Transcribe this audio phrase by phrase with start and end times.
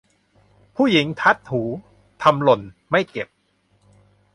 [0.75, 1.61] ผู้หญิงทัดหู
[2.21, 2.61] ทำหล่น
[2.91, 3.27] ไม่เก็บ